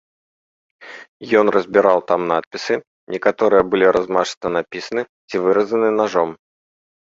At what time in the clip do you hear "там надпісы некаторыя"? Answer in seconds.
2.13-3.61